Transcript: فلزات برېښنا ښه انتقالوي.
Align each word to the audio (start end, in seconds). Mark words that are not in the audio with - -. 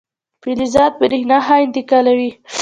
فلزات 0.41 0.93
برېښنا 1.01 1.37
ښه 1.45 1.55
انتقالوي. 1.65 2.29